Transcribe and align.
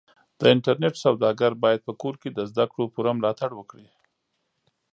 د 0.39 0.41
انټرنېټ 0.53 0.93
سوداګر 1.05 1.51
بايد 1.63 1.81
په 1.87 1.93
کور 2.01 2.15
کې 2.21 2.29
د 2.31 2.39
زدهکړو 2.51 2.91
پوره 2.93 3.11
ملاتړ 3.17 3.49
وکړي. 3.55 3.87